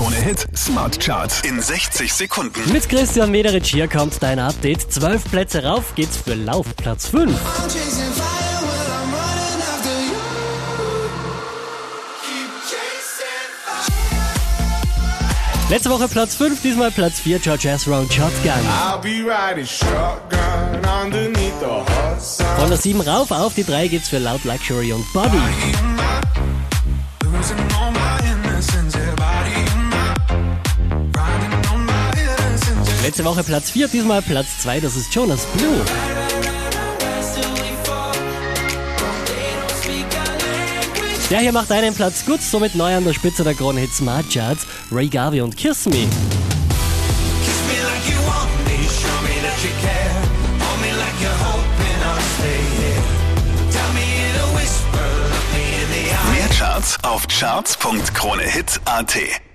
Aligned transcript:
Krone 0.00 0.16
Hit 0.16 0.46
Smart 0.56 0.98
Charts 0.98 1.42
in 1.42 1.60
60 1.60 2.10
Sekunden. 2.10 2.72
Mit 2.72 2.88
Christian 2.88 3.30
Mederich 3.30 3.66
hier 3.66 3.86
kommt 3.86 4.14
dein 4.22 4.38
Update. 4.38 4.90
Zwölf 4.90 5.22
Plätze 5.30 5.62
rauf 5.62 5.94
geht's 5.94 6.16
für 6.16 6.32
Lauf 6.32 6.74
Platz 6.74 7.08
5. 7.08 7.30
Letzte 15.68 15.90
Woche 15.90 16.08
Platz 16.08 16.34
5, 16.34 16.62
diesmal 16.62 16.90
Platz 16.90 17.20
4, 17.20 17.38
George 17.38 17.68
Ezra 17.68 17.98
und 17.98 18.10
Shotgun. 18.10 18.52
Von 22.58 22.68
der 22.70 22.78
7 22.78 23.00
rauf 23.02 23.30
auf 23.30 23.52
die 23.52 23.64
3 23.64 23.88
geht's 23.88 24.08
für 24.08 24.18
Loud 24.18 24.44
Luxury 24.44 24.94
und 24.94 25.12
Body. 25.12 25.89
Letzte 33.02 33.24
Woche 33.24 33.42
Platz 33.42 33.70
4, 33.70 33.88
diesmal 33.88 34.20
Platz 34.20 34.58
2, 34.58 34.80
das 34.80 34.94
ist 34.94 35.14
Jonas 35.14 35.46
Blue. 35.56 35.82
Der 41.30 41.38
hier 41.38 41.52
macht 41.52 41.72
einen 41.72 41.94
Platz 41.94 42.26
gut, 42.26 42.42
somit 42.42 42.74
neu 42.74 42.94
an 42.94 43.04
der 43.04 43.14
Spitze 43.14 43.42
der 43.42 43.54
Krone 43.54 43.80
Hit 43.80 43.94
Smart 43.94 44.26
Charts, 44.30 44.66
Ray 44.92 45.08
Garvey 45.08 45.40
und 45.40 45.56
Kiss 45.56 45.86
Me. 45.86 46.06
Mehr 56.34 56.48
Charts 56.58 57.02
auf 57.02 57.26
charts.kronehit.at. 57.28 59.49